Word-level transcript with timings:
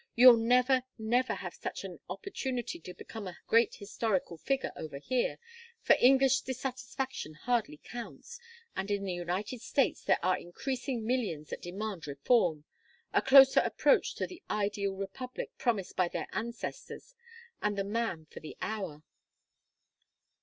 You'll 0.15 0.37
never, 0.37 0.81
never 0.97 1.35
have 1.35 1.53
such 1.53 1.83
an 1.83 1.99
opportunity 2.09 2.79
to 2.79 2.93
become 2.95 3.27
a 3.27 3.37
great 3.45 3.75
historical 3.75 4.35
figure 4.35 4.71
over 4.75 4.97
here, 4.97 5.37
for 5.83 5.95
English 5.99 6.41
dissatisfaction 6.41 7.35
hardly 7.35 7.77
counts, 7.83 8.39
and 8.75 8.89
in 8.89 9.03
the 9.03 9.13
United 9.13 9.61
States 9.61 10.03
there 10.03 10.17
are 10.25 10.39
increasing 10.39 11.05
millions 11.05 11.49
that 11.51 11.61
demand 11.61 12.07
reform, 12.07 12.63
a 13.13 13.21
closer 13.21 13.59
approach 13.59 14.15
to 14.15 14.25
the 14.25 14.41
ideal 14.49 14.95
republic 14.95 15.55
promised 15.59 15.95
by 15.95 16.07
their 16.07 16.25
ancestors, 16.31 17.13
and 17.61 17.77
the 17.77 17.83
man 17.83 18.25
for 18.25 18.39
the 18.39 18.57
hour." 18.59 19.03